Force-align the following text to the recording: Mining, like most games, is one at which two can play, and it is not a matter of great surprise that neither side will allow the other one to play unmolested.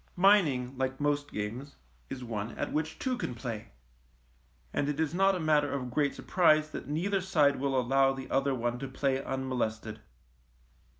Mining, 0.15 0.75
like 0.79 0.99
most 0.99 1.31
games, 1.31 1.75
is 2.09 2.23
one 2.23 2.57
at 2.57 2.73
which 2.73 2.97
two 2.97 3.19
can 3.19 3.35
play, 3.35 3.67
and 4.73 4.89
it 4.89 4.99
is 4.99 5.13
not 5.13 5.35
a 5.35 5.39
matter 5.39 5.71
of 5.71 5.91
great 5.91 6.15
surprise 6.15 6.71
that 6.71 6.87
neither 6.87 7.21
side 7.21 7.57
will 7.57 7.79
allow 7.79 8.11
the 8.11 8.27
other 8.31 8.55
one 8.55 8.79
to 8.79 8.87
play 8.87 9.23
unmolested. 9.23 9.99